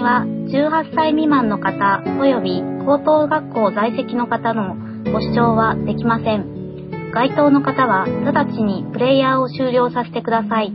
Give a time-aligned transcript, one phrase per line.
[0.00, 4.74] 組は18歳未満の方及び高等学校在籍の方の
[5.12, 7.12] ご視聴はできません。
[7.12, 10.72] 該当の方は直ちにプレイヤーを終了させてください。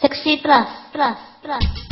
[0.00, 1.83] セクシープラス、プラス、プラス、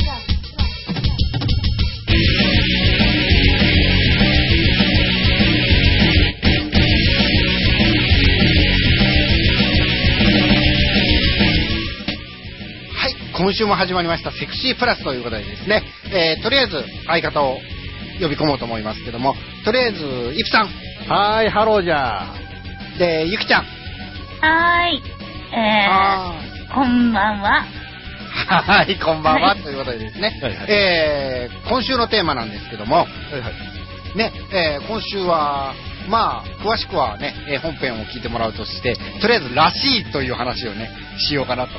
[13.43, 15.83] 今週も始まりましたセクシープラスということでですね、
[16.15, 17.59] えーとりあえず相方を
[18.21, 19.35] 呼び込もうと思いますけども、
[19.65, 19.99] とりあえず、
[20.39, 20.69] イプさん、
[21.13, 22.33] はーい、ハローじゃ。
[23.01, 25.03] で、ゆきちゃん、はーい。
[25.57, 27.67] えはー、こんばんは。
[28.47, 33.51] はい、こんばんは、はいということでですね、はいはいえー今週のテーマなんですけども、はいは
[34.15, 34.17] い。
[34.17, 35.75] ね、えー今週は、
[36.09, 41.73] まあ、詳しくはね、えー本編を聞いてもらうとして、とりあえず、らしいという話をね、しようかなと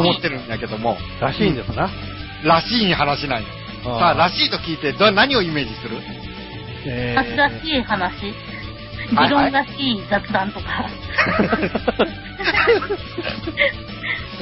[0.00, 1.90] 思ってるんだけども、らしいんですな。
[2.44, 3.48] らしい話なんよ。
[3.84, 5.98] あーさあ、らしいと聞いて、ど何をイメージする？
[6.86, 8.12] え私らしい話？
[9.10, 10.88] 理はいはい論らしい雑談とか。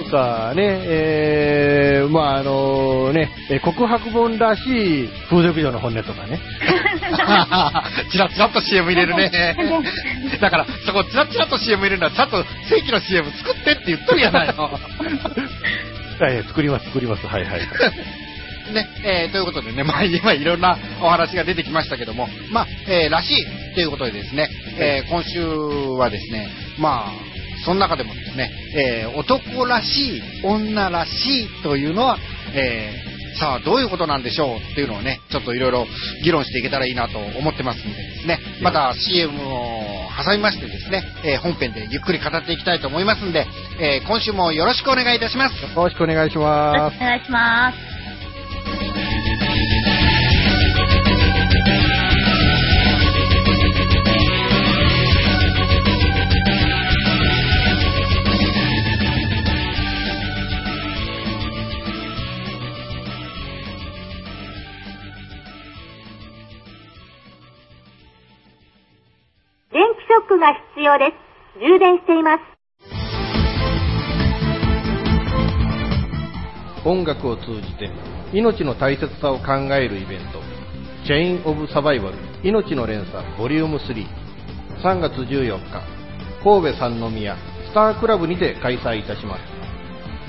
[0.05, 4.61] とかね、えー、まああのね、えー告白本らし
[5.05, 6.41] い風俗嬢の本音とかね。
[8.11, 9.57] チラチラっと CM 入れるね。
[10.41, 14.65] だから、そこチラチラっと CM 入れるのは、ちゃんと正規の CM 作ってって言っとるやないの。
[14.65, 17.27] は い、作ります、作ります。
[17.27, 17.61] はいはいはい。
[18.73, 23.47] ね、えーということでね、まあ今いろんなお話が出てきましたけども、まあ、えーらしい
[23.79, 24.49] ということでですね、
[24.81, 26.49] えー今週はですね、
[26.81, 27.13] まあ、
[27.65, 32.19] その中でもですね、えー男らしい、女らしいというのは、
[32.57, 35.87] えーさあどういうことなんでしょうっていうのをね、ちょっといろいろ
[36.25, 43.47] 議論していけたらいいなと思ってますんでですね、また CM を挟みましてですね、えー本編でゆっくり語っていきたいと思いますんで、
[43.81, 45.55] えー今週もよろしくお願いいたします。
[45.63, 47.03] よろしくお願いしよろますしく。
[47.03, 49.08] お願いします。
[70.89, 71.29] ックが必要です。
[71.61, 72.41] 充電しています。
[76.85, 77.91] 音楽を通じて
[78.33, 80.41] 命の大切さを考えるイベント、
[81.07, 84.07] チェイン・オブ・サバイバル命の連鎖ボリューム3、
[84.83, 85.83] 3月14日、
[86.43, 87.37] 神戸三宮
[87.69, 89.41] スタークラブにて開催いたします。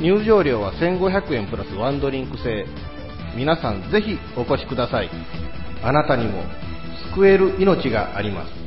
[0.02, 2.66] 入場料は1500円プラスワンドリンク制。
[3.36, 5.10] 皆さんぜひお越しください。
[5.84, 6.44] あなたにも
[7.14, 8.59] 救える命があります。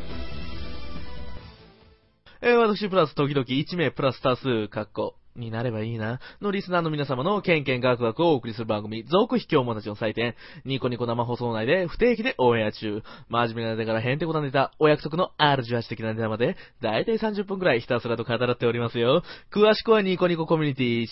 [2.44, 19.22] えー私プラス時々1名プラス多数、かっこ、になればいいな、のリスナーの皆様のケンケンガクガクをお送りする番組、続秘境者たちの祭典、ニコニコ生放送内で不定期でオンエア中、真面目なネタからヘンテコなネタ、お約束の R18 的なネタまで、だいたい30分くらいひたすらと語らっておりますよ。
[19.53, 21.06] 詳しくはニコニココミュニティ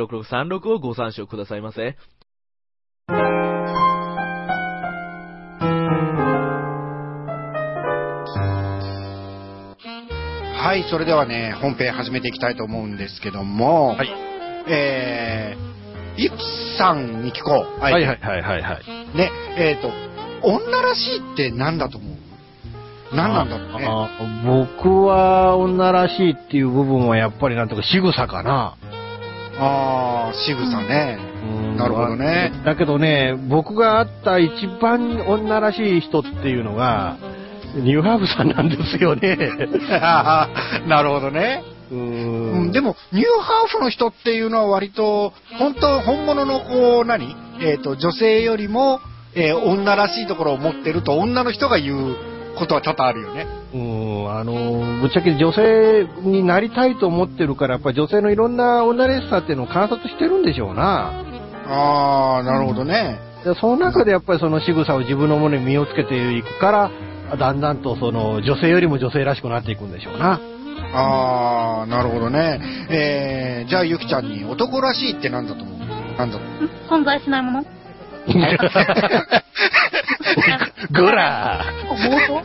[0.00, 1.96] CO116636 をご参照くださいませ。
[10.76, 14.08] はい、それではね、本編始めていきたいと思うんですけども、はい。
[14.68, 16.36] えー、イプ
[16.76, 17.80] さんに聞こう。
[17.80, 19.16] はいはいはいはいはい。
[19.16, 19.90] ね、えっ、と、
[20.46, 23.16] 女らしいって何だと思う？
[23.16, 23.86] 何なんだろうね。
[23.88, 24.10] あ
[24.44, 28.76] 僕は女らしいっていう部分はやっぱりなんとか仕草かな。
[29.58, 31.18] あー、仕草ね。
[31.42, 32.52] うんなるほどね。
[32.66, 37.16] だけどね、僕が会った一番女らしい人っていうのが、
[37.76, 39.36] ニューハーブさんなんですよね。
[40.88, 41.62] なるほどね。
[41.90, 47.36] ううん、んでも、ニューハーフの人っていうのは割と、本当、本物のこう、何？
[47.60, 49.00] えっ、と、女性よりも、
[49.34, 52.16] えー女らしいところを持ってると女の人が言う
[52.58, 53.46] ことは多々あるよね。
[53.74, 61.12] うん、あの、ぶっちゃけ女性になりたいと思ってるから、やっぱり女性のいろんな女らしさっていうのを観察してるんでしょうな。
[61.68, 63.20] あー、なるほどね。
[63.44, 66.90] でその中でやっぱりその仕草を自分のものに身をつけていくから、
[67.38, 70.40] だんだんとその女性よりも女性らしくなっていくんでしょうな。
[70.94, 72.60] あー、なるほどね。
[72.90, 75.78] えー、じゃあゆきちゃんに男らしいって何だと思う？
[76.18, 77.64] 何だと思う存在しないもの？
[80.90, 82.42] ぐら妄想？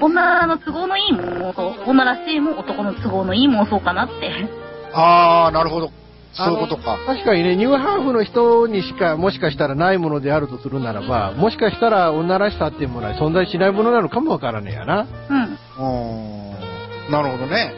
[0.00, 1.74] 女の都合のいい妄想？
[1.86, 4.48] 女らしいも男の都合のいい妄想かなって。
[4.92, 5.90] あー、なるほど。
[6.34, 6.98] そういうことか。
[7.06, 15.06] 確かにね、ニューハーフの人にしか、もしかしたらないものであるとするならば、もしかしたら女らしさっていうものは存在しないものなのかもわからねえやな。
[15.30, 15.42] うん。
[15.44, 17.72] うーんなるほどね。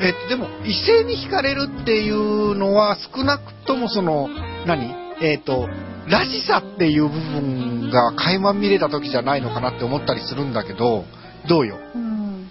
[0.00, 4.28] えっと、でも、異性に惹かれるっていうのは、少なくともその、
[4.66, 4.94] 何？
[5.20, 5.68] えっと、
[6.08, 11.04] らしさっていう部分が垣間見れた時じゃないのかなって思ったりするんだけど、
[11.48, 11.76] どうよ？
[11.94, 12.50] うん。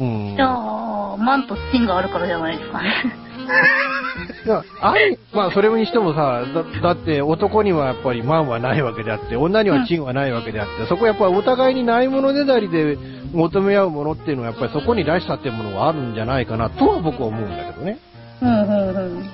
[0.00, 0.36] うん。
[0.36, 3.21] じゃあ、マンと芯があるからじゃないですかね。
[4.44, 12.98] いや、ある、まあそれにしてもさ、だだって男にはやっぱりマンはないわけであって、女にはチンはないわけであって、そこやっぱりお互いにないものねだりで
[13.32, 17.98] 求め合うものっていうのはやっぱりそこにらしさっていうものがあるんじゃないかなとは僕は思うんだけどね。
[18.42, 19.24] うん、うん、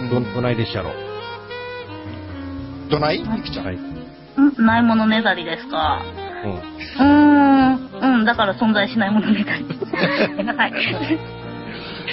[0.00, 0.24] うん。
[0.24, 0.92] ど、どないでっしゃろう？
[2.90, 3.20] どない？
[3.20, 3.66] ゆきちゃん。
[3.66, 3.76] はい。
[3.76, 3.80] ん？
[4.66, 6.02] ないものねだりですか？
[6.44, 6.52] うん。
[6.52, 7.88] うーん。
[8.00, 9.64] うん、だから存在しないものねだり。
[10.28, 10.72] ごめんなさい。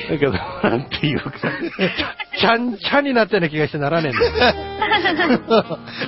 [0.09, 1.31] だけど、なんていうか、
[2.39, 4.55] ちゃんちゃんになったような気がしてならねえんだよ。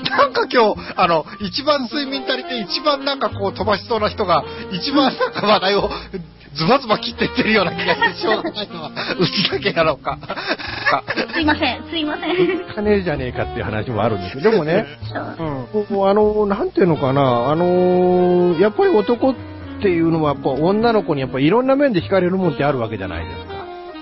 [0.10, 5.90] なんか今日、あの、一番睡眠足りて、一番なんかこう飛ばしそうな人が、一番なんか話題を
[6.58, 10.18] ズバズバ切っていってるような気がしてしょうがないのは、うちだけやろうか。
[10.18, 12.36] かすいません、すいません。
[12.74, 14.52] 金じゃねえかっていう話もあるんですよ。
[14.52, 14.86] でもね、
[15.40, 15.44] う
[15.94, 15.96] ん。
[15.96, 19.36] もうあの、なんていうのかな、あのやっぱり男っ
[19.82, 23.57] ていうのは、やっぱ女の子にやっぱいろんな面で惹かれるもんってあるわけじゃないですか。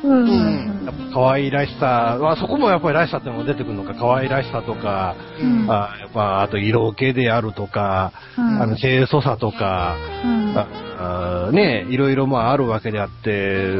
[0.05, 0.85] うん。
[0.85, 13.73] やっぱ可愛らしさ、まあ、そこもやっぱりらしさっていうのが出てくるのか、可愛らしさとか、うんあやっぱあと色気であるとか、うんあの清楚さとか、うんああね、いろいろまああるわけであって、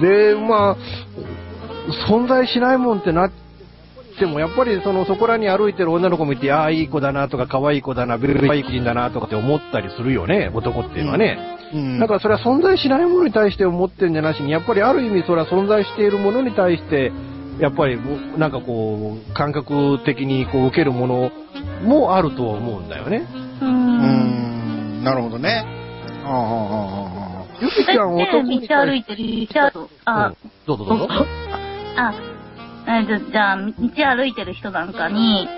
[0.00, 0.76] で、まあ、
[2.10, 3.32] 存在しないもんってなっ
[4.18, 11.57] ても、やっぱりそのそこらに歩いてる女の子見て、ああ、いい子だなとか、可愛い子だな、ベルベいい子だなとかって思ったりするよね、男っていうのはね。
[11.72, 11.98] うん。
[11.98, 17.12] だからそれは存在しないものに対して思ってるんじゃなしに、やっぱりある意味それは存在しているものに対して、
[17.60, 17.98] やっぱり
[18.36, 21.30] なんかこう、感覚的にこう受けるもの
[21.82, 23.26] もあるとは思うんだよね。
[23.60, 23.64] う。
[23.64, 25.04] うんん。
[25.04, 25.64] なるほどね。
[26.24, 27.44] ああ、ああ、ああ。
[27.60, 30.36] ゆきちゃんで男に道歩対いてる、道歩あうん、
[30.66, 31.08] どうぞどうぞ。
[31.96, 32.14] あ、
[33.00, 35.48] えじゃじゃあ、道歩いてる人なんかに、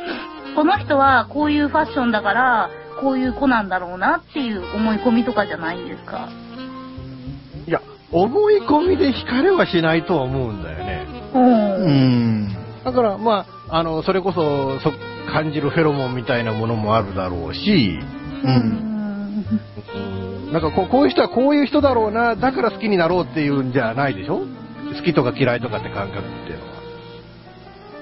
[0.55, 6.29] この人はこういうファッションだから、こういう子なんだろうなっていう思い込みとかじゃないんですか？
[7.67, 7.81] いや、
[8.13, 11.07] 思い込みで惹かれはしないとは思うんだよね。
[11.35, 11.85] うん。
[11.85, 12.57] うん。
[12.85, 14.93] だから、まあ、あの、それこそ、そ、
[15.33, 17.99] 感じるフェロモンみたいなものもあるだろうし。
[18.45, 18.87] うん
[20.53, 24.41] なんかこう、こういう人はこういう人だろうな、だから好きになろうっていうんじゃないでしょ？
[24.97, 26.73] 好きとか嫌いとかって感覚っていうのは。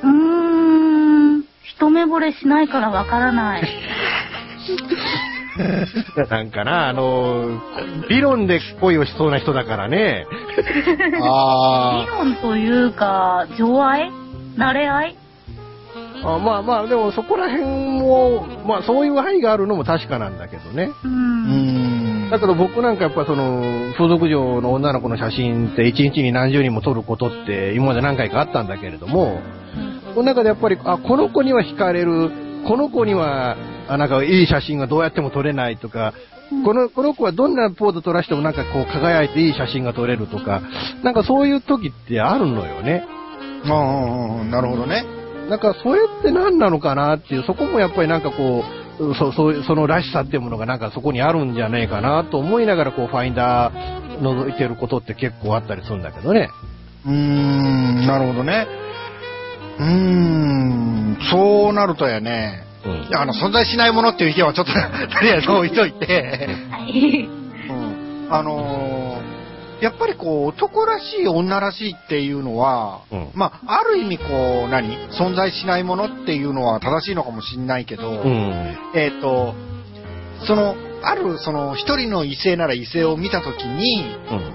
[0.02, 1.44] うーん。
[1.62, 3.62] 一目惚れしないからわからない。
[6.30, 7.60] なんかな、あの、
[8.08, 10.26] 理論で恋をしそうな人だからね。
[10.56, 12.06] 理ああ。
[12.06, 14.10] 論というか、情愛？
[14.56, 15.16] 慣れ合い？
[16.22, 17.64] あまあまあ、でもそこら辺
[18.00, 20.90] も、まあそういう範囲があるのも確かなんだけどね。
[21.04, 21.08] う。
[21.08, 22.30] うんん。
[22.30, 29.40] だけど僕なんかやっぱその、風俗嬢の女の子の写真って一日に何十人も撮ることって今まで何回かあったんだけれども、
[30.14, 32.30] その中でやっぱり、あ、この子には惹かれる、
[32.66, 33.56] この子には、
[33.88, 36.12] あ、なんかいい写真がどうやっても撮れないとか、
[36.64, 40.62] この、この子はどんなポーズ撮らしてもなんかこう輝いていい写真が撮れるとか、
[41.02, 43.04] なんかそういう時ってあるのよね。
[43.64, 45.04] ああ、なるほどね。
[45.50, 48.64] なんかそれって何なのかなっていう、そこもやっぱりなんかこ
[48.98, 56.50] う、そそうそのらしさっていうものがなんかそこにあるんじゃねえかなと思いながらこうファインダー覗いてることって結構あったりするんだけどね。
[57.06, 58.66] うーん、なるほどね。
[59.78, 63.16] うーん、そうなるとやね、うん。
[63.16, 64.78] あの、存在しないものっていう意見はちょっと、と
[65.20, 67.28] りあえず置いといて、はい。
[67.28, 69.38] うん、あのー
[69.80, 74.24] やっぱりこう、男らしい、女らしいっていうのは、うんまあ、ある意味こ
[74.66, 74.96] う、何？
[75.10, 78.76] 存在しないものっていうのは正しいのかもしれないけど、うん。
[78.94, 79.54] えっ、と、
[80.46, 84.52] その、ある、その、一人の異性なら異性を見たときに、うん。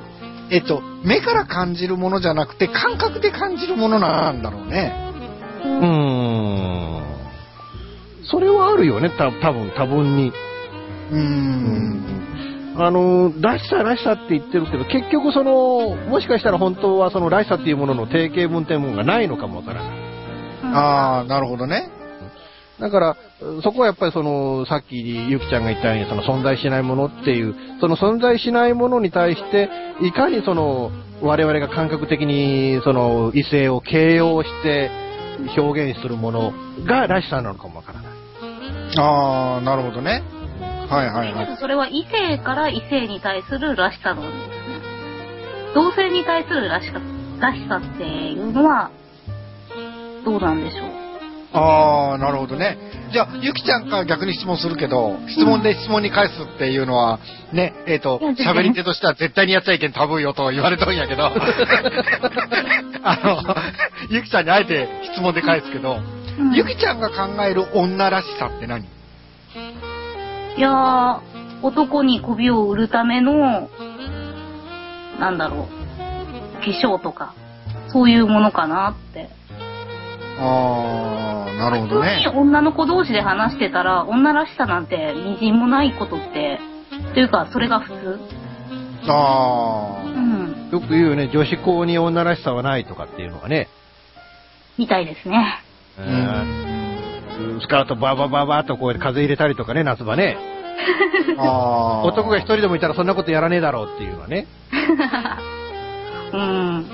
[0.51, 4.93] えっと、目から感じるものじゃなくて、感覚で感じるものなんだろうね。
[5.63, 5.69] うー
[6.81, 6.82] ん。
[8.25, 10.31] それはあるよね、た多分多分に。
[11.11, 12.03] うーん。
[12.75, 20.03] あの、らしさらしさって言ってるけど、結局その、もしかしたら本当はそのらしさっていうものの定型文っていうものがないのかもわからない。
[20.73, 21.89] ああ、なるほどね。
[22.79, 23.17] だから、
[23.61, 29.69] そこはやっぱりその、さっきゆきちゃんが言ったように、その存在しないものっていう、その存在しないものに対して、
[30.01, 34.89] いかにその、我々が感覚的に、その、異性を形容して
[35.57, 36.53] 表現するもの
[36.85, 38.12] がらしさなのかもわからない。
[38.97, 40.23] ああ、なるほどね。
[40.89, 41.47] はいはいはい。
[41.47, 45.73] まずそれは異性から異性に対するらしさなんですね。
[45.73, 46.99] 同性に対するらしさ、
[47.39, 48.91] らしさっていうのは
[50.23, 51.03] どうなんでしょう？
[51.55, 52.77] ああ、なるほどね。
[53.11, 57.19] じゃあ、ゆきちゃんから逆に質問するけど、質問で質問に返すっていうのは、
[57.51, 61.31] ね、えっ、といや、全然喋り手としては絶対にやっちゃいけんタブーよと言われとんやけど、あ
[63.23, 63.55] の、
[64.09, 65.97] ゆきちゃんにあえて質問で返すけど、
[66.39, 68.83] うんゆきちゃんが考える女らしさって何？
[68.83, 71.19] いやー、
[71.61, 73.69] 男に媚びを売るための、
[75.19, 77.33] なんだろう、化粧とか、
[77.91, 79.29] そういうものかなって。
[80.39, 86.59] ああ、なるほどね女の子同士で話してたら、女らしさなんてみじんもないことって、
[87.13, 88.19] というか、それが普通。
[89.07, 93.67] ああ、うん、よく言うよね、女子校に女らしさはないとかっていうのがね。
[94.77, 95.63] みたいですね。
[95.99, 100.37] ううんんスカートバーバーバーバーっとこう風入れたりとかね、夏場ね。
[101.37, 102.03] ああ。
[102.03, 104.47] 男が一人でもいたらそんなことやらねえだろうっていうのはね。
[106.33, 106.87] うん。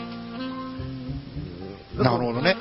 [1.97, 2.55] なるほどね。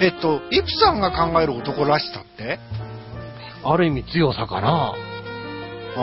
[0.00, 2.58] えっと、イプさんが考える男らしさって？
[3.64, 4.94] ある意味強さかな。
[5.96, 6.00] あ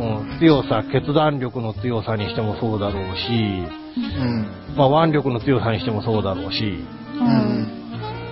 [0.00, 4.22] うん、強さ、決断力の強さにしてもそうだろうし、あ。
[4.22, 4.46] うん。
[4.76, 6.66] まあ腕力の強さにしてもそうだろうし、う。
[6.66, 6.84] うんん。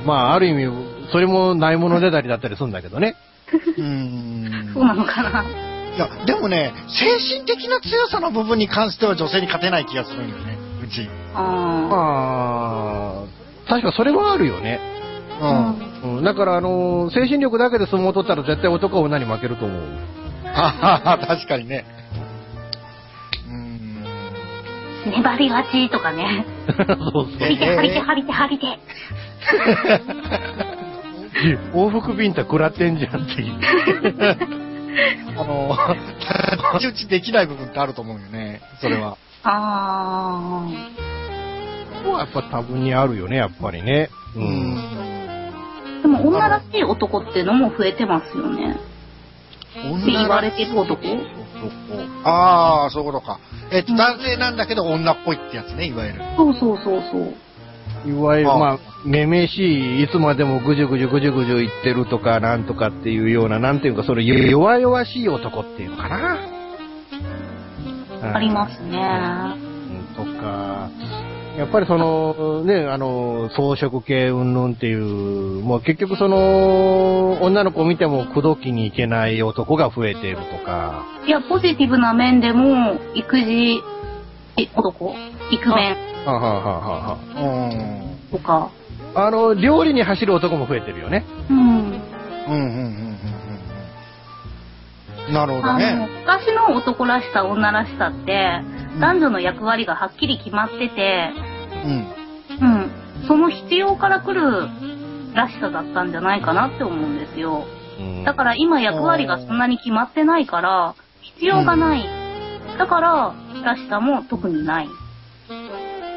[0.04, 0.72] まあある意味、
[1.12, 3.16] それもないものねだりだったりするんだけどね。
[3.78, 4.70] うん。
[4.74, 5.44] そうなのかな。
[5.44, 11.08] いや、でもね、精神的な強さの部分に関しては女性に勝てない気がするんよね、うち。
[11.34, 11.42] あ
[11.90, 14.80] まあ、確かそれはあるよね。
[15.40, 15.46] う
[16.08, 16.18] ん。
[16.18, 19.82] うん、だからあのー精神力だけで相撲を取ったら絶対男は女に負けると思う。
[20.44, 21.84] あはは確かにね。
[25.10, 26.46] 粘りがちとかね。
[26.66, 27.38] そうそう。
[27.38, 28.66] 張り手、張り手、張り手、張り手。
[31.74, 33.54] 往復ビンタ食らってんじゃんっていう。
[35.38, 39.16] あの、太刀打ちできない部分ってあると思うよね、それは。
[39.44, 40.66] あ
[42.02, 44.08] ここはやっぱ多分にあるよね、やっぱりね。
[44.34, 44.40] う。
[44.40, 44.76] うん。
[46.02, 48.76] でも女らしい男ってのも増えてますよね。
[49.76, 51.00] って言われてる男？
[52.24, 53.38] ああ、そういうことか。
[53.72, 56.22] えっと、男性なんだけど女っぽいってやつね、いわゆる。
[56.36, 57.34] そうそうそうそう。
[58.08, 66.38] いわゆる、あまあ、めめしい、いつまでもぐじゅぐじゅぐじゅぐじゅ言ってるとか、なんとかっていうような、なんていうか、それ、弱々しい男っていうのかな。
[68.34, 68.98] ありますね。
[70.14, 70.16] す。
[70.16, 70.90] とか、
[71.56, 83.80] やっぱりその、ね、あの、装飾系云々っていう、もう結局その、女の子を見ても口説きに行けない男が増えているとか、いや、ポジティブな面でも、育児
[84.58, 85.14] え男
[85.50, 85.96] イクメン
[86.26, 87.18] はあはあはあは
[88.32, 88.38] うん。
[88.38, 88.70] とか。
[89.14, 91.24] ああの、料理に走る男も増えてるよね。
[91.48, 91.58] うん。
[91.58, 91.90] うん、うん、
[92.48, 93.18] うん、うん
[95.28, 95.34] うん。
[95.34, 96.08] なるほどね。
[96.24, 98.60] 昔の男らしさ、女らしさって、
[99.00, 101.30] 男女の役割がはっきり決まってて、
[101.84, 102.06] うん。
[102.60, 103.26] うん。
[103.26, 104.68] その必要から来る
[105.34, 107.64] らしさだったんじゃないかなって思うんですよ。
[107.98, 112.04] うんだから今役割がそんなに決まってないから、必要がない。
[112.78, 114.88] だから、らしさも特にない。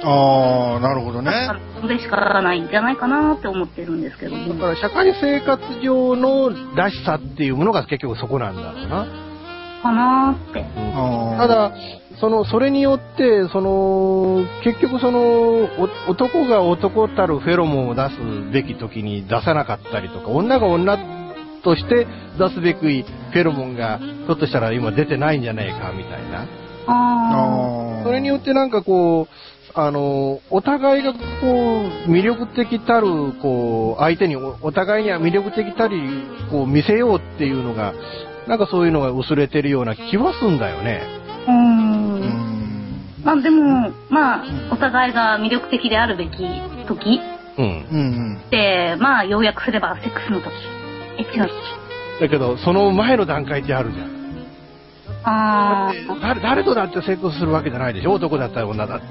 [0.04, 1.32] ああ、なるほどね。
[1.82, 4.68] それしかないんじゃないかなって思ってるんですけどだかも。
[4.68, 9.08] ら社会生活上のらしさっていうものが結局そこなんだろうな。
[9.82, 10.66] かなーって。
[11.38, 11.72] ただ、
[12.20, 20.98] その、それによって、その、結局その、お男が男たるフェロモンを出すべき時に出さなかったりとか、女が女
[21.64, 22.08] として
[22.38, 26.46] 出すべきフェロモンが、ひょっとしたら今出てないんじゃないか、みたいな。
[26.88, 29.34] あそれによってなんかこう、
[29.76, 33.08] あの、お互いがこう、魅力的たる、
[33.42, 36.02] こう、相手におお互いには魅力的たり、
[36.52, 37.94] こう、見せようっていうのが、
[38.48, 41.19] なんかそういうのが薄れてるような気はすんだよね。
[41.50, 41.54] ー。
[41.54, 43.24] うんん。
[43.24, 46.32] まあでも、まあ、お互いが魅力的であるべき
[46.88, 47.20] 時
[47.58, 47.66] うん。
[47.66, 48.38] うん、うん。
[48.38, 50.52] って、まあ、要約すればセックスの時。
[51.18, 51.54] エッチの時。
[52.22, 54.20] だけど、その前の段階ってあるじゃん。
[55.24, 55.92] あ
[56.22, 58.14] 誰誰とだってセックスするわけじゃないでしょ？
[58.14, 59.06] 男だったり女だって。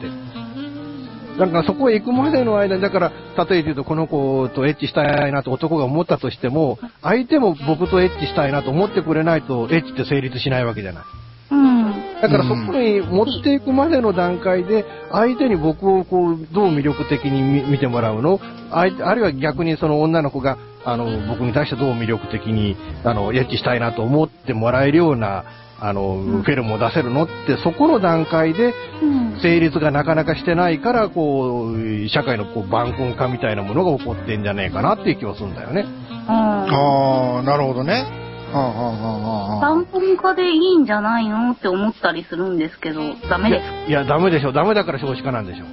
[1.38, 11.04] だからそこへ行くまでの間に、だから、例えて言うとこの子とエッチしたいなと男が思ったとしても、相手も僕とエッチしたいなと思ってくれないと、エッチって成立しないわけじゃない。
[11.52, 11.54] ー。
[11.54, 11.87] うん。
[12.20, 18.40] だからそこに持っていくまでの段階で、相手に僕をこう、どう魅力的に見見てもらうの？
[18.70, 25.44] 相手あるいは逆にその女の子が、あの、僕に対してどう魅力的に、あの、エッチしたいなと思ってもらえるような、
[25.80, 27.24] あの、フェルムを出せるの？
[27.24, 29.40] って、そこの段階で、うん。
[29.40, 35.84] 成立がなかなかしてないから、こう、社会のこう晩婚化みたいなものが起こってんじゃねえかなっていう気がするんだよね。
[36.26, 38.27] あああ、なるほどね。
[38.52, 43.90] うんうんうんうん晩婚化でいいんじゃないのって思ったりするんですけど、ダメです。
[43.90, 44.52] いや、ダメでしょ。
[44.52, 45.64] ダメだから少子化なんでしょ。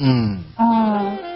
[0.00, 0.08] うん。
[0.08, 0.44] うん。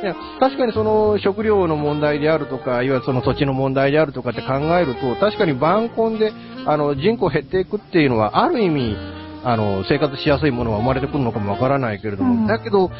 [0.02, 6.32] いや、確かにその食料の問題であるとか、いわゆるその土地の問題であるとかって考えると、確かに晩婚で、
[6.66, 8.96] あの、人口減っていくっていうのは、ある意味、
[9.44, 12.90] あの、生活しやすいものが生まれてくるのかもわからないけれども、うんだけど、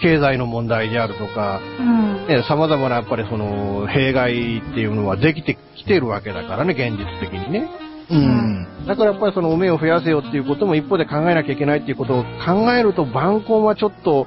[0.00, 2.26] 経済の問題であるとか、うん。
[2.26, 7.68] ね、様々なやっぱりその、弊害っていうのはできてきてるわけだからね、現実的にね。
[8.10, 8.86] うん。
[8.86, 14.26] だからやっぱりその、目を増やせよっていうことも一方で考えなきゃいけないっていうことを考えると、晩婚はちょっと、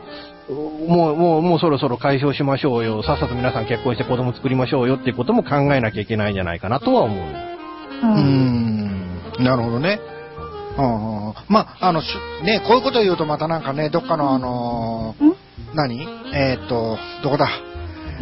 [0.87, 3.03] もう、もう、もうそろそろ解消しましょうよ。
[3.03, 7.17] さっさと皆さん結婚して子供作りましょうよっていうことも考えなきゃいけないんじゃないかなとは思う。
[7.17, 8.05] う。
[8.05, 9.43] うんん。
[9.43, 9.99] なるほどね。
[10.77, 15.35] うんうんうんまあ、あの、しゅね、こういうことを言うとまたなんかね、どっかのあのーん？
[15.73, 16.01] 何？
[16.33, 17.49] えーっと、どこだ？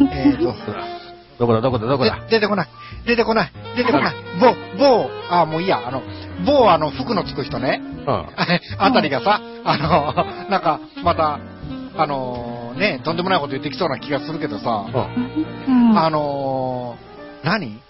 [0.00, 0.54] えーっと、
[1.38, 2.14] どこだ、どこだ、どこだ？
[2.30, 2.68] で出てこない。
[3.06, 3.52] 出てこない。
[3.76, 4.14] 出てこない。
[4.40, 6.02] 某、某、あ、もういいや、あの、
[6.46, 7.80] 某あの、服のつく人ね。
[8.06, 8.26] うん。
[8.78, 11.38] あたりがさ、あの、なんか、また、
[11.98, 14.84] あのね、とんでもないこと言ってきそうな気がするけどさ、
[15.66, 15.90] うん。
[15.90, 15.98] うん。
[15.98, 16.96] あの
[17.42, 17.80] 何？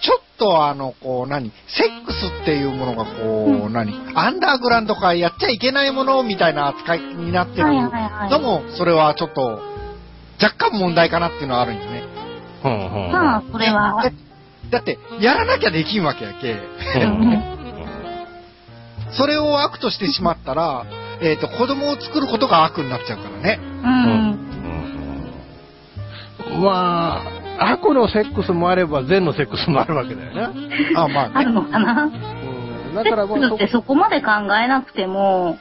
[0.00, 1.50] ちょっとあの、こう、何？
[1.68, 3.10] セックスっていうものがこ
[3.46, 3.72] う、うん。
[3.72, 3.92] 何？
[4.14, 8.30] アンダーグラウンドとかやっちゃいけないものみたいな扱いになってるはいはいはい。
[8.30, 9.60] のも、それはちょっと、
[10.42, 12.04] 若干問題かなっていうのはあるんよね。
[12.64, 13.06] うん。
[13.06, 13.12] うん。
[13.12, 14.10] まあ、それはだ。
[14.70, 16.52] だって、やらなきゃできんわけやけ。
[16.52, 16.56] う
[17.06, 17.56] ん。
[19.12, 20.84] それを悪としてしまったら、
[21.22, 23.58] えっ、と、子供を作ることが悪になっちゃうからね。
[23.60, 24.30] うん。
[26.54, 26.62] うん。
[26.62, 30.68] まあ、悪のセックスもあれば善のセックスもあるわけだよね。
[30.96, 31.32] あまあね。
[31.34, 32.04] あるのかな？
[32.04, 32.94] うん。
[32.94, 34.32] だセからもうックスってそこまで考
[34.62, 35.58] えなくても、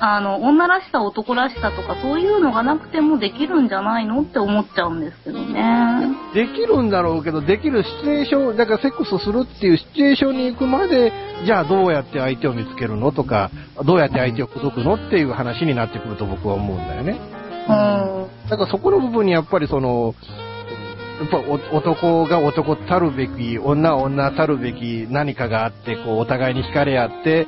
[0.00, 6.08] あの、女らしさ、男らしさとかそういうのがなくてもできるんじゃないのって思っちゃうんですけどね。
[6.34, 11.12] できるんだろうけど、できるシチュエーション、だからセックスするっていうシチュエーションに行くまで、
[11.44, 13.50] じゃあどうやって相手を見つけるのとか、
[13.84, 17.18] どうやって相手を口説くのっていう話になってくると僕は思うんだよね。
[17.68, 18.48] うん。
[18.48, 20.14] だからそこの部分にやっぱりその、
[21.18, 27.46] やっぱお男が男たるべき、女は女たるべき何かがあって、こうお互いに惹かれ合って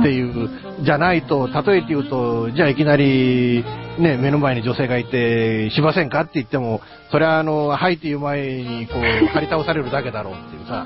[0.00, 0.50] っていう、
[0.84, 3.64] じゃないと、例えて言うと、じゃあいきなり、
[3.98, 6.80] ね、目の前に女性がいて、しませんかって言っても、
[7.12, 9.00] それはあの、はいっていう前に、こう、
[9.32, 10.84] 張り倒されるだけだろうっていうさ。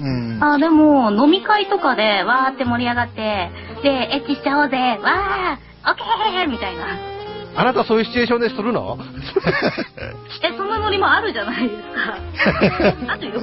[0.00, 0.44] うん。
[0.44, 3.50] あ、でも、飲み会とかで、わーって盛り上がって、
[3.82, 7.21] で、エッチしちゃおうぜ、わー、オッケーみたいな。
[7.54, 8.98] あなたそういうシチュエーションでするの？
[10.42, 12.96] え、そんなノリもあるじゃないですか。
[13.12, 13.40] あるよ。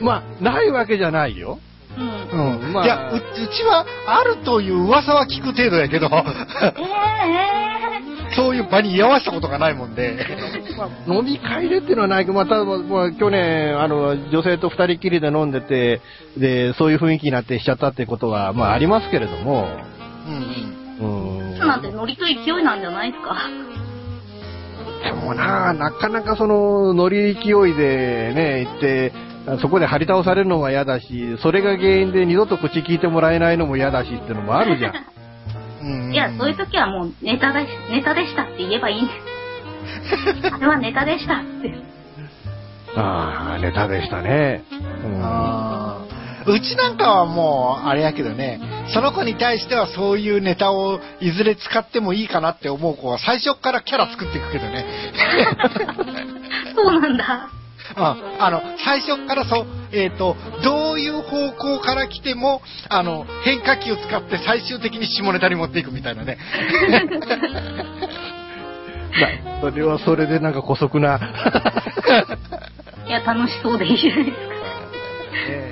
[0.00, 1.58] まあ、ないわけじゃないよ。
[1.98, 2.54] うん。
[2.64, 2.72] うん。
[2.72, 6.72] まあいやう、うちはあるという噂は聞く程度やけど、え
[7.68, 7.72] え
[8.34, 10.26] そういう場に居合わせたことがないもんで。
[10.78, 16.00] まあ、飲み会でっていうのはないけど、まあ、ただ、まあ、去年、あの、女性と二人きりで飲んでて、
[16.38, 19.68] で、そういう雰囲気になってしちゃったってことは、まあ、ありますけれども、
[20.26, 20.81] うん
[21.66, 23.36] なんてノリと勢いなんじゃないですか。
[25.04, 29.12] でもな、なかなかその、乗り勢いでね、行って、
[29.60, 34.94] そこで張り倒されるのも嫌だし、それが原因で二度と口聞いてもらえないのも嫌だしっていうのもあるじゃん。
[35.82, 40.46] うんいや、そういう時はもうネタでし、ネタでしたって言えばいいんです。
[40.54, 41.74] あれはネタでしたって。
[42.94, 44.62] ああ、ネタでしたね。
[45.04, 48.60] うんあーうちなんかはもう、あれやけどね、
[48.92, 54.84] その子に対してはそういうネタをいずれ使ってもいいかなって思う子は最初からキャラ作っていくけどね。
[56.74, 57.48] そうなんだ。
[57.94, 66.38] ああの、最初からそう、えっ、と、どういう方向から来ても、あの、変化球を使って最終的に下ネタに持っていくみたいなね。
[69.20, 71.20] まあそれはそれでなんか古速な。
[73.06, 74.52] いや、楽しそうでいいじゃないですか。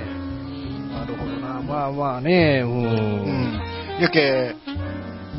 [1.81, 2.71] まあまあね、うん。
[2.71, 2.77] う
[3.97, 4.01] ん。
[4.01, 4.55] やけ、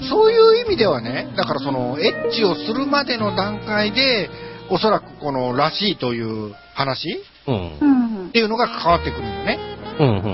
[0.08, 4.28] そういう意味ではね、だからその、エッチをするまでの段階で、
[4.70, 7.84] おそらくこの、らしいという話うんう。
[8.24, 8.32] んっ。
[8.32, 9.58] ていうのが関わってくるんよね。
[10.00, 10.28] うん、うん、うん、う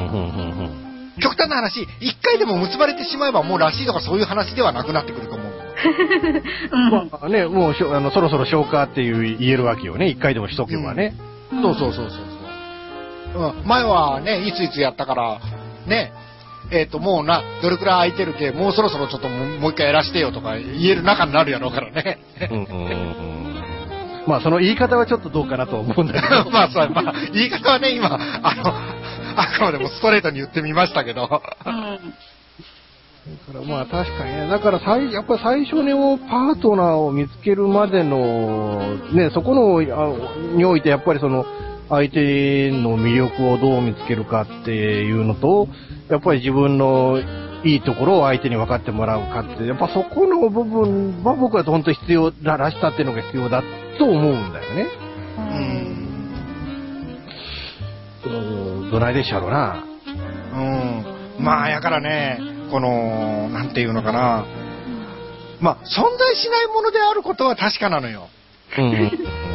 [1.17, 1.21] ん。
[1.21, 5.53] 極端な話、一回でも結ばれてしまえばもうらしいとかそういう話ではなくなってくると思う。
[6.73, 7.11] うん。
[7.11, 10.09] まあね、もうあのそろそろ消化っていう言えるわけよね。
[10.09, 11.15] 一回でもしとけばね。
[11.51, 13.59] そうそうそうそうそう。
[13.61, 15.41] うん、前はね、いついつやったから、
[15.89, 16.13] ね、
[16.71, 22.19] えっ、と、もうな、どれくらい空いてるけ、もうそろそろちょっともうもう一回やらしてよとか言える仲になるやろうからね。
[22.51, 23.39] うんうんうんうん
[24.29, 26.51] まあその言い方はちょっとどうかなと思うんだけど。
[26.53, 28.75] まあ、そう、まあ、言い方はね、今、あの、
[29.41, 31.23] あくまでもストレートに言ってみましたけど。
[31.65, 32.15] うん。
[33.29, 35.93] だからまあ確かにね、だから最、やっぱり最初に
[36.29, 41.47] パートナーを見つけるまでの、ね、そこの、あにおいてやっぱりその、
[41.89, 45.69] 相手の魅力をどう見つけるかっていうのと、
[46.09, 47.19] やっぱり自分の
[47.65, 53.63] いいところを相手に分かってもらうかって、やっぱそこの部分は僕は本当必要だ、らしさっていうのが必要だ
[53.99, 54.87] と思うんだよね。
[55.39, 55.99] うん。
[58.27, 59.85] うんどないでっしゃろうな。
[61.39, 61.45] うん。
[61.45, 64.45] まあ、やからね、この、なんていうのかな。
[65.61, 68.29] まあ、存在しないものであることは確かなのよ。
[68.77, 68.93] うん。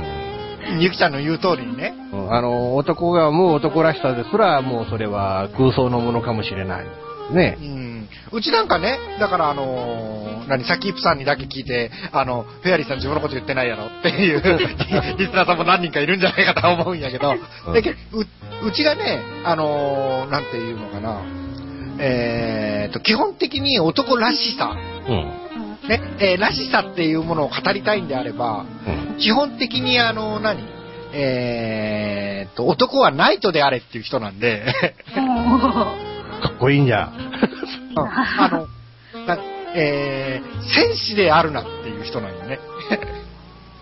[0.79, 1.93] ゆきちゃんの言う通りにね。
[2.29, 6.85] あの、男が思う男らしさですら、もうそれは空想のものかもしれない。
[7.31, 7.63] ねう。
[7.63, 8.09] ん。
[8.31, 14.41] うちなんかね、だからあのー何、さっきイプさんにだけ聞いて、あの、フェアリーさん自分のこと言ってないやろっていう
[15.17, 17.33] リスナーさんも何人かいるんじゃないかと思うんやけど、
[17.67, 18.25] うんだけどう
[18.67, 21.21] うちがね、あのーなんていうのかな、
[21.99, 24.75] えーと、基本的に男らしさ、
[25.07, 25.42] うん。
[25.87, 29.17] ね、えーらしさっていうものを語りたいんであれば、うん。
[29.19, 30.63] 基本的にあの、何？
[31.15, 34.65] えーと、男はナイトであれっていう人なんで、
[36.41, 37.11] かっこいいんじゃ。
[37.95, 38.67] あの、
[39.27, 39.37] な
[39.75, 42.59] えー、戦士であるなっていう人なんよね。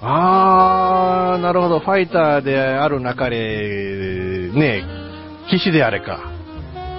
[0.02, 1.80] あー、なるほど。
[1.80, 4.84] ファイターである中で、ね、
[5.50, 6.32] 騎士であれか。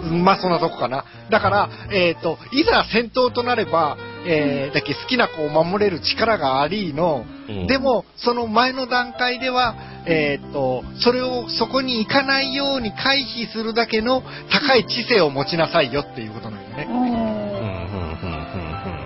[0.03, 1.05] まあそんなとこかな。
[1.31, 9.75] だから、えっ、と、いざ戦闘となれば、えー、だけ好きな子を守れる力がありの、うんでも、その前の段階では、
[10.07, 16.87] えっ、と、それをそこに行かないように回避するだけの高い知性を持ちなさいよっていうことなんよね。
[16.89, 19.03] うん、うん、うん、うん、うん。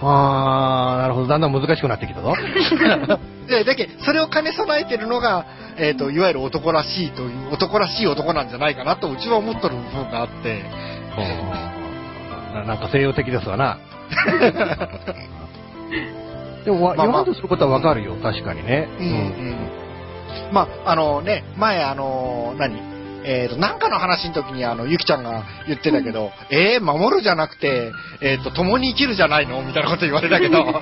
[0.00, 1.26] あー、なるほど。
[1.26, 2.34] だんだん難しくなってきたぞ。
[3.48, 5.44] で、だけそれを兼ね備えてるのが、
[5.76, 10.64] えっ、と、いわゆる男らしいという、男らしい男なんじゃないかなと、うちは思っとる部分があって、
[11.72, 11.77] うん
[12.54, 13.78] ななんか西洋的ですわな。
[16.64, 18.14] でも、わまあまあ言わんとすることはわかるよ。
[18.22, 18.88] 確かにね。
[18.98, 19.56] うんうん。
[20.52, 22.76] まあ、あのね、前あの、何？
[23.24, 29.60] えっ、と、なんかの話の時にあの、ゆきちゃんが言ってたけど、えー、守るじゃなくて、えっ、と、共に生きるじゃないの？
[29.62, 30.62] みたいなこと言われたけど。
[30.62, 30.74] はい。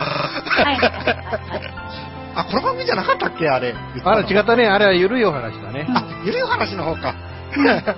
[2.36, 3.48] あ、この番組じゃなかったっけ？
[3.48, 3.74] あれ。
[4.04, 4.66] あら、違ったね。
[4.66, 5.86] あれは緩いお話だね。
[5.88, 7.14] あ、ゆるい話の方か。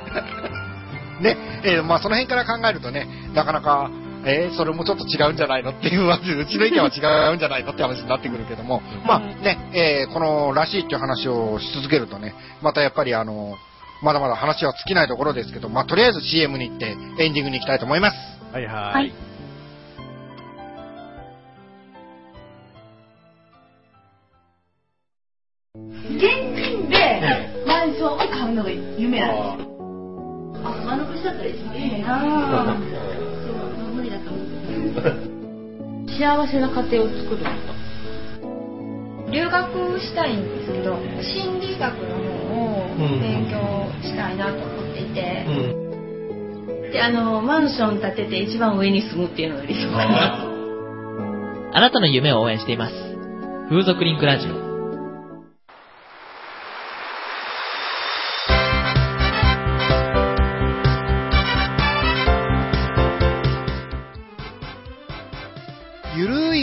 [1.21, 3.91] ね、えーまあその辺から考えるとね、なかなか、
[4.25, 6.07] えーそれもちょっと違うんじゃないのっていう、
[6.41, 13.57] うちの意見は違うんじゃないのって話になってくるけども、まあね、えーこのらしいっていう話をし続けるとね、またやっぱりあの、
[14.03, 18.17] まだまだ話は尽きないところですけど、まあとりあえず CM に行ってエンディングに行きたいと思います。
[18.53, 18.75] はいはい。
[18.95, 19.13] はい
[26.09, 29.78] 現金でマンションを買うのが夢なんですよ。
[30.65, 32.21] あ、間延びしちゃったら一番いいな。
[32.21, 33.51] そ
[33.91, 34.49] う、無理だと思う。
[36.19, 37.45] 幸せな家庭を作ること。
[39.31, 42.17] 留学したいんですけど、心理学の
[42.49, 43.59] 方を勉強
[44.03, 45.47] したいなと思っていて、
[46.93, 50.45] で、あの、マンション建てて一番上に住むっていうのが理想かな。
[51.75, 52.95] あなたの夢を応援しています。
[53.69, 54.68] 風俗リンクラジオ。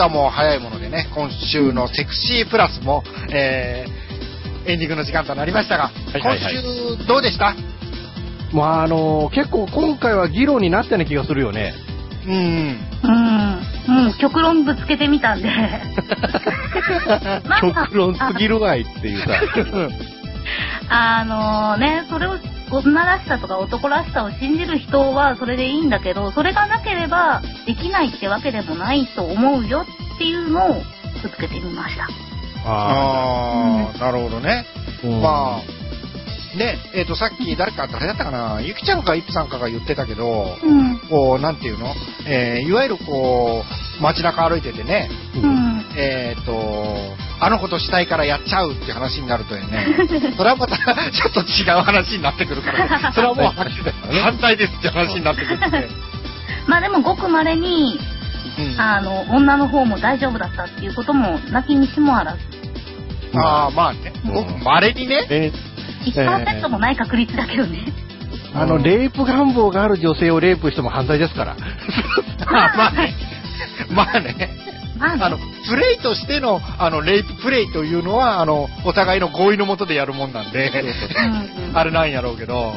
[0.00, 7.54] はい、それではもう早いものでね、今週のセクシープラスも、えー、エンディングの時間となりましたが、いはいはい今週どうでした？
[8.52, 11.74] まあ、あの、結構今回は議論になったような気がするよね。
[12.26, 12.34] うん。
[12.34, 14.06] うん。
[14.06, 15.48] うん、極論ぶつけてみたんで。
[17.48, 19.28] ま あ極論すぎるわいっていうさ。
[20.90, 22.36] あのね、それを
[22.70, 30.74] 女らしさとか男らしさを信じる人はそれでいいんだけど、それがなければできないってわけでもないと思うよっていうのを
[31.22, 32.04] ぶつけてみました。
[32.64, 34.66] あああ、なるほどね。
[35.22, 40.98] まあ、ね、えっ、と、さっき誰か、誰だったかな、ゆきちゃんかイプさんかが言ってたけど、うん。
[41.08, 41.94] こう、なんていうの？
[42.26, 43.64] えーいわゆるこ
[43.98, 45.84] う、街中歩いててね、うん。
[45.96, 46.52] えっ、と、
[47.42, 49.62] あの子としたいからやっちゃうって話になるとね、
[50.36, 50.76] それはまた
[51.10, 53.52] ちょっと違う話になってくるから、ね、 それはもう
[54.22, 55.88] 反対ですって話になってくるんで。
[56.66, 57.98] まあでもごく稀に、
[58.58, 62.38] うんあの、女の方も大丈夫だったっていうことも、なきにしもあらず。
[63.34, 64.12] ああ、まあね。
[64.26, 65.26] うんごく稀にね。
[65.30, 65.52] え
[66.04, 67.86] 1%もない確率だけどね。
[68.54, 71.56] あの、レイプ願望がある女性をレイプしても犯罪ですから。
[72.46, 73.14] あまあね。
[73.90, 74.59] まあね。
[75.00, 80.70] まあねあの、プレイとしての、あの、レイププレイというのは、あの、お互いの合意のもとでやるもんなんで、
[81.74, 82.74] あれなんやろうけど、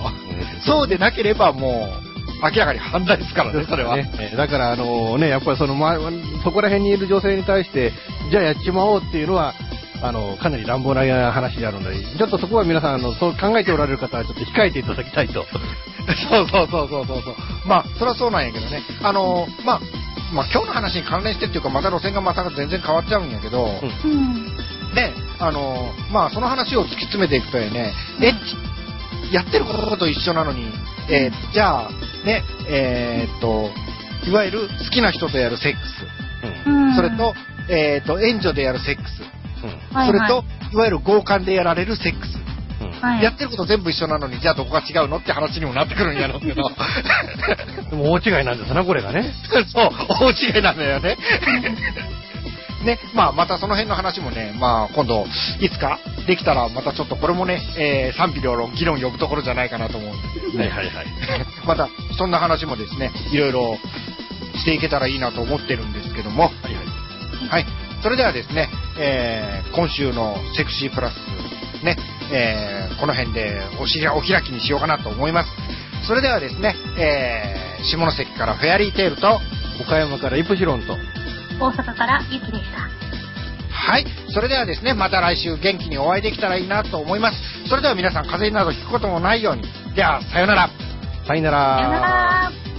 [0.65, 3.95] そうでなければもう、明らかに犯罪ですからね、それは。
[3.95, 5.97] ねえーだから、あのね、やっぱりその、ま、
[6.43, 7.91] そこら辺にいる女性に対して、
[8.31, 9.53] じゃあやっちまおうっていうのは、
[10.01, 15.45] あの、かなり乱暴な話であるので、ちょっとそこは皆さん、あの、そう考えておられる方はちょっと控えていただきたいと。
[16.29, 17.35] そ うそうそうそうそうそう。
[17.65, 18.81] まあ、それはそうなんやけどね。
[19.01, 19.81] あの、まあ、
[20.33, 23.65] まあ、今日の話に関連してっていうか、また路線がまた全然変わっちゃうんやけど、
[24.03, 24.11] うん。
[24.11, 24.95] うん。
[24.95, 28.33] で、あの、まあ、その話を突き詰めていくとね、エッ
[29.29, 30.71] チ、やってることと一緒なのに、
[31.09, 31.89] えーじゃあ、
[32.25, 33.69] ね、えーっと、
[34.27, 36.95] いわゆる好きな人とやるセックス、うん。
[36.95, 37.35] それと、
[37.69, 39.21] えーっと、援助でやるセックス、
[39.93, 40.07] はいはい。
[40.07, 40.43] それと、
[40.73, 42.42] いわゆる強姦でやられるセックス。
[43.03, 46.63] はいやってること全部一緒なのに、じゃあどこが違うのって話にもなってくるんやろうけど。
[47.89, 49.33] でも大違いなんですな、これがね。
[49.67, 51.17] そう、大違いなんだよね。
[52.85, 55.25] ね、まあ、またその辺の話もね、まあ、今度、
[55.59, 61.05] いつかできたら、またちょっとこれもね、えー賛否両論、議論呼ぶところじゃないかなと思うんで、はいはいはい。
[61.65, 63.77] また、そんな話もですね、いろいろ
[64.55, 67.49] していけたらいいなと思ってるんですけども、はいはい。
[67.49, 67.65] はい。
[68.01, 71.15] それではですね、えー今週のセクシープラス、
[71.83, 71.97] ね、
[72.33, 75.49] えーこの辺でおしりお開きにしようかなと思います。
[76.07, 79.39] それではですね、えー下関からフェアリーテールと、
[79.81, 80.97] 岡山からイプシロンと。
[81.59, 83.03] 大阪からゆきでした。
[83.73, 84.05] はい。
[84.29, 87.37] それではですね、また来週元気にお会いできたらいいなと思います。
[87.67, 89.63] それでは皆さん風邪などひくこともないように。
[89.95, 90.69] では、さようなら。
[91.27, 92.72] さよなさよなら。